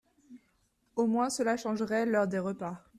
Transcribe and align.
Au 0.95 1.05
moins 1.05 1.29
cela 1.29 1.57
changerait 1.57 2.07
l'heure 2.07 2.27
des 2.27 2.39
repas! 2.39 2.83